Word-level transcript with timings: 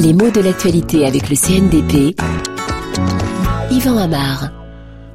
Les 0.00 0.12
mots 0.12 0.30
de 0.30 0.40
l'actualité 0.40 1.04
avec 1.06 1.28
le 1.28 1.36
CNDP. 1.36 2.16
Yvan 3.70 3.98
Amar. 3.98 4.50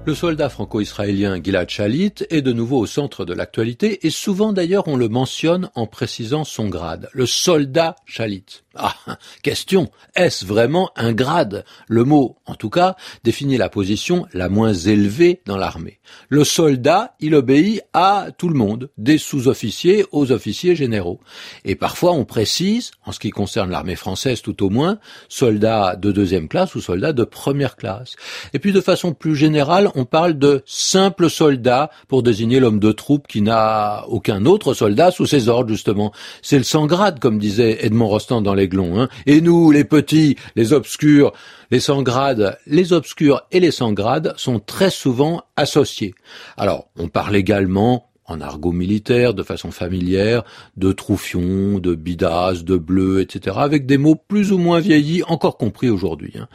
Le 0.06 0.14
soldat 0.14 0.50
franco-israélien 0.50 1.42
Gilad 1.42 1.70
Shalit 1.70 2.14
est 2.30 2.42
de 2.42 2.54
nouveau 2.54 2.78
au 2.80 2.86
centre 2.86 3.26
de 3.26 3.34
l'actualité 3.34 4.06
et 4.06 4.12
souvent 4.12 4.54
d'ailleurs 4.54 4.88
on 4.88 4.98
le 4.98 5.10
mentionne 5.10 5.70
en 5.74 5.88
précisant 5.88 6.44
son 6.44 6.68
grade. 6.68 7.10
Le 7.14 7.26
soldat 7.26 7.96
Shalit. 8.06 8.65
Ah, 8.76 8.96
question, 9.42 9.90
est-ce 10.16 10.46
vraiment 10.46 10.92
un 10.96 11.14
grade? 11.14 11.64
Le 11.88 12.04
mot, 12.04 12.38
en 12.46 12.56
tout 12.56 12.70
cas, 12.70 12.96
définit 13.24 13.58
la 13.58 13.70
position 13.70 14.26
la 14.34 14.50
moins 14.50 14.74
élevée 14.74 15.42
dans 15.46 15.58
l'armée. 15.58 16.00
Le 16.30 16.44
soldat, 16.44 17.16
il 17.20 17.36
obéit 17.36 17.82
à 17.94 18.28
tout 18.38 18.50
le 18.50 18.56
monde, 18.56 18.90
des 18.98 19.18
sous-officiers 19.18 20.06
aux 20.12 20.32
officiers 20.32 20.76
généraux. 20.76 21.20
Et 21.64 21.76
parfois 21.76 22.12
on 22.12 22.26
précise, 22.26 22.92
en 23.06 23.12
ce 23.12 23.20
qui 23.20 23.30
concerne 23.30 23.72
l'armée 23.72 23.96
française 23.96 24.42
tout 24.42 24.64
au 24.64 24.70
moins, 24.70 25.00
soldat 25.30 25.96
de 25.96 26.12
deuxième 26.12 26.48
classe 26.48 26.76
ou 26.76 26.82
soldat 26.82 27.14
de 27.14 27.24
première 27.24 27.76
classe. 27.76 28.16
Et 28.54 28.60
puis 28.60 28.74
de 28.74 28.82
façon 28.82 29.14
plus 29.14 29.36
générale, 29.36 29.90
on 29.96 30.06
parle 30.06 30.38
de 30.38 30.64
simple 30.66 31.30
soldat 31.30 31.90
pour 32.08 32.24
désigner 32.24 32.60
l'homme 32.60 32.80
de 32.80 32.92
troupe 32.92 33.28
qui 33.28 33.42
n'a 33.42 34.06
aucun 34.08 34.46
autre 34.46 34.74
soldat 34.74 35.12
sous 35.12 35.26
ses 35.26 35.50
ordres, 35.50 35.70
justement. 35.70 36.12
C'est 36.42 36.58
le 36.58 36.64
sans 36.64 36.86
grade, 36.86 37.20
comme 37.20 37.40
disait 37.40 37.86
Edmond 37.86 38.08
Rostand 38.08 38.42
dans 38.42 38.54
les 38.54 38.65
Hein. 38.74 39.10
Et 39.26 39.42
nous, 39.42 39.72
les 39.72 39.84
petits, 39.84 40.36
les 40.56 40.74
obscurs, 40.74 41.34
les 41.72 41.80
sans 41.80 42.02
grades, 42.02 42.58
les 42.68 42.94
obscurs 42.94 43.44
et 43.52 43.60
les 43.60 43.72
sans 43.72 43.94
grades 43.94 44.34
sont 44.38 44.60
très 44.60 44.90
souvent 44.90 45.44
associés. 45.56 46.16
Alors, 46.58 46.88
on 46.98 47.08
parle 47.08 47.36
également 47.36 48.10
en 48.28 48.42
argot 48.42 48.72
militaire, 48.72 49.34
de 49.34 49.44
façon 49.44 49.72
familière, 49.72 50.44
de 50.78 50.92
troufion, 50.92 51.80
de 51.80 51.94
bidas, 51.94 52.64
de 52.64 52.78
bleu, 52.78 53.22
etc., 53.22 53.58
avec 53.60 53.86
des 53.86 53.98
mots 53.98 54.16
plus 54.16 54.52
ou 54.52 54.58
moins 54.58 54.80
vieillis, 54.80 55.24
encore 55.28 55.58
compris 55.58 55.90
aujourd'hui. 55.90 56.34
Hein. 56.40 56.48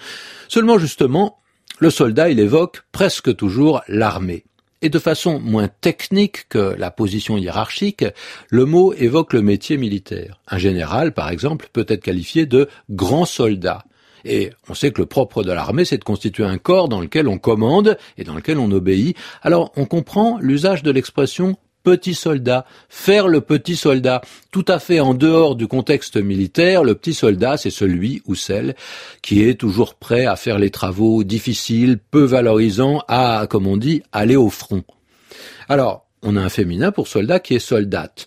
Seulement, 0.49 0.79
justement, 0.79 1.39
le 1.79 1.91
soldat, 1.91 2.29
il 2.29 2.41
évoque 2.41 2.83
presque 2.93 3.35
toujours 3.37 3.83
l'armée. 3.89 4.45
Et 4.83 4.89
de 4.89 4.99
façon 4.99 5.41
moins 5.41 5.69
technique 5.69 6.49
que 6.49 6.75
la 6.79 6.91
position 6.91 7.37
hiérarchique, 7.37 8.05
le 8.49 8.65
mot 8.65 8.95
évoque 8.95 9.35
le 9.35 9.43
métier 9.43 9.77
militaire. 9.77 10.41
Un 10.49 10.59
général, 10.59 11.13
par 11.13 11.29
exemple, 11.29 11.69
peut 11.73 11.85
être 11.89 12.03
qualifié 12.03 12.47
de 12.47 12.69
grand 12.89 13.27
soldat. 13.27 13.85
Et 14.25 14.51
on 14.69 14.75
sait 14.75 14.91
que 14.91 15.01
le 15.01 15.07
propre 15.07 15.43
de 15.43 15.53
l'armée, 15.53 15.85
c'est 15.85 15.99
de 15.99 16.05
constituer 16.05 16.45
un 16.45 16.59
corps 16.59 16.89
dans 16.89 17.01
lequel 17.01 17.29
on 17.29 17.39
commande 17.39 17.97
et 18.19 18.25
dans 18.25 18.35
lequel 18.35 18.59
on 18.59 18.71
obéit. 18.71 19.17
Alors 19.43 19.73
on 19.77 19.85
comprend 19.85 20.39
l'usage 20.41 20.83
de 20.83 20.91
l'expression 20.91 21.57
petit 21.83 22.15
soldat, 22.15 22.65
faire 22.89 23.29
le 23.29 23.41
petit 23.41 23.77
soldat. 23.77 24.21
Tout 24.51 24.65
à 24.69 24.79
fait 24.79 25.01
en 25.01 25.15
dehors 25.15 25.57
du 25.57 25.67
contexte 25.67 26.17
militaire, 26.17 26.85
le 26.85 26.95
petit 26.95 27.15
soldat, 27.15 27.57
c'est 27.57 27.71
celui 27.71 28.23
ou 28.27 28.35
celle 28.35 28.75
qui 29.23 29.43
est 29.43 29.55
toujours 29.55 29.95
prêt 29.95 30.27
à 30.27 30.37
faire 30.37 30.59
les 30.59 30.71
travaux 30.71 31.25
difficiles, 31.25 31.99
peu 32.11 32.25
valorisants, 32.25 33.03
à, 33.09 33.47
comme 33.49 33.67
on 33.67 33.77
dit, 33.77 34.03
aller 34.13 34.37
au 34.37 34.51
front. 34.51 34.85
Alors, 35.69 36.07
on 36.23 36.37
a 36.37 36.41
un 36.41 36.49
féminin 36.49 36.93
pour 36.93 37.09
soldat 37.09 37.41
qui 37.41 37.55
est 37.55 37.61
soldate. 37.61 38.27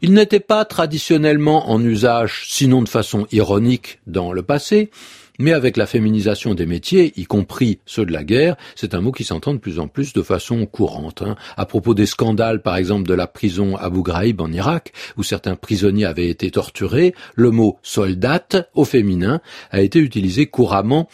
Il 0.00 0.12
n'était 0.12 0.40
pas 0.40 0.64
traditionnellement 0.64 1.70
en 1.70 1.82
usage, 1.82 2.44
sinon 2.48 2.82
de 2.82 2.88
façon 2.88 3.26
ironique, 3.32 4.00
dans 4.06 4.32
le 4.32 4.42
passé, 4.42 4.90
mais 5.38 5.52
avec 5.52 5.76
la 5.76 5.86
féminisation 5.86 6.54
des 6.54 6.66
métiers, 6.66 7.12
y 7.16 7.24
compris 7.24 7.80
ceux 7.86 8.06
de 8.06 8.12
la 8.12 8.24
guerre, 8.24 8.56
c'est 8.76 8.94
un 8.94 9.00
mot 9.00 9.12
qui 9.12 9.24
s'entend 9.24 9.54
de 9.54 9.58
plus 9.58 9.78
en 9.78 9.88
plus 9.88 10.12
de 10.12 10.22
façon 10.22 10.64
courante. 10.66 11.22
Hein. 11.22 11.36
À 11.56 11.66
propos 11.66 11.94
des 11.94 12.06
scandales, 12.06 12.62
par 12.62 12.76
exemple, 12.76 13.08
de 13.08 13.14
la 13.14 13.26
prison 13.26 13.76
Abu 13.76 14.02
Ghraib 14.02 14.40
en 14.40 14.52
Irak, 14.52 14.92
où 15.16 15.22
certains 15.22 15.56
prisonniers 15.56 16.04
avaient 16.04 16.28
été 16.28 16.50
torturés, 16.50 17.14
le 17.34 17.50
mot 17.50 17.78
soldate 17.82 18.68
au 18.74 18.84
féminin 18.84 19.40
a 19.70 19.80
été 19.80 19.98
utilisé 19.98 20.46
couramment 20.46 21.08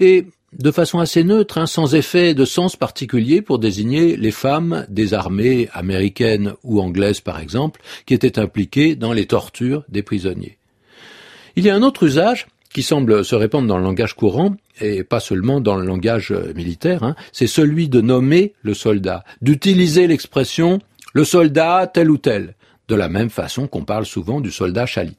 et 0.00 0.26
de 0.58 0.70
façon 0.70 1.00
assez 1.00 1.22
neutre, 1.22 1.58
hein, 1.58 1.66
sans 1.66 1.94
effet 1.94 2.32
de 2.32 2.44
sens 2.44 2.76
particulier 2.76 3.42
pour 3.42 3.58
désigner 3.58 4.16
les 4.16 4.30
femmes 4.30 4.86
des 4.88 5.12
armées 5.12 5.68
américaines 5.72 6.54
ou 6.62 6.80
anglaises, 6.80 7.20
par 7.20 7.40
exemple, 7.40 7.82
qui 8.06 8.14
étaient 8.14 8.38
impliquées 8.38 8.96
dans 8.96 9.12
les 9.12 9.26
tortures 9.26 9.84
des 9.88 10.02
prisonniers. 10.02 10.56
Il 11.56 11.64
y 11.64 11.70
a 11.70 11.74
un 11.74 11.82
autre 11.82 12.04
usage 12.04 12.46
qui 12.76 12.82
semble 12.82 13.24
se 13.24 13.34
répandre 13.34 13.66
dans 13.66 13.78
le 13.78 13.84
langage 13.84 14.12
courant, 14.12 14.54
et 14.82 15.02
pas 15.02 15.18
seulement 15.18 15.62
dans 15.62 15.76
le 15.76 15.86
langage 15.86 16.30
euh, 16.30 16.52
militaire, 16.52 17.04
hein, 17.04 17.16
c'est 17.32 17.46
celui 17.46 17.88
de 17.88 18.02
nommer 18.02 18.52
le 18.60 18.74
soldat, 18.74 19.24
d'utiliser 19.40 20.06
l'expression 20.06 20.80
le 21.14 21.24
soldat 21.24 21.90
tel 21.90 22.10
ou 22.10 22.18
tel, 22.18 22.54
de 22.88 22.94
la 22.94 23.08
même 23.08 23.30
façon 23.30 23.66
qu'on 23.66 23.86
parle 23.86 24.04
souvent 24.04 24.42
du 24.42 24.50
soldat 24.50 24.84
chalit. 24.84 25.16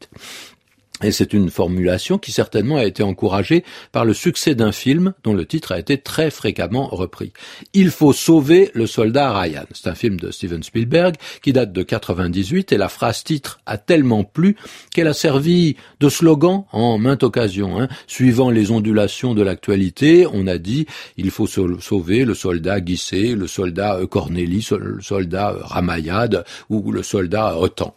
Et 1.03 1.11
c'est 1.11 1.33
une 1.33 1.51
formulation 1.51 2.17
qui 2.17 2.31
certainement 2.31 2.77
a 2.77 2.85
été 2.85 3.03
encouragée 3.03 3.63
par 3.91 4.03
le 4.03 4.13
succès 4.13 4.55
d'un 4.55 4.71
film 4.71 5.13
dont 5.23 5.33
le 5.33 5.45
titre 5.45 5.71
a 5.71 5.79
été 5.79 5.99
très 5.99 6.31
fréquemment 6.31 6.87
repris. 6.87 7.33
Il 7.73 7.91
faut 7.91 8.13
sauver 8.13 8.71
le 8.73 8.87
soldat 8.87 9.37
Ryan. 9.39 9.65
C'est 9.73 9.89
un 9.89 9.95
film 9.95 10.19
de 10.19 10.31
Steven 10.31 10.63
Spielberg 10.63 11.15
qui 11.43 11.53
date 11.53 11.71
de 11.71 11.83
98 11.83 12.71
et 12.71 12.77
la 12.77 12.89
phrase 12.89 13.23
titre 13.23 13.59
a 13.67 13.77
tellement 13.77 14.23
plu 14.23 14.55
qu'elle 14.91 15.07
a 15.07 15.13
servi 15.13 15.75
de 15.99 16.09
slogan 16.09 16.63
en 16.71 16.97
mainte 16.97 17.21
occasion. 17.21 17.79
Hein. 17.79 17.89
Suivant 18.07 18.49
les 18.49 18.71
ondulations 18.71 19.35
de 19.35 19.43
l'actualité, 19.43 20.25
on 20.31 20.47
a 20.47 20.57
dit 20.57 20.87
il 21.15 21.29
faut 21.29 21.47
sauver 21.47 22.25
le 22.25 22.33
soldat 22.33 22.81
Guissé, 22.81 23.35
le 23.35 23.45
soldat 23.45 23.99
Cornélie, 24.09 24.67
le 24.71 24.99
soldat 25.01 25.55
Ramayad 25.61 26.43
ou 26.69 26.91
le 26.91 27.03
soldat 27.03 27.59
Otan. 27.59 27.95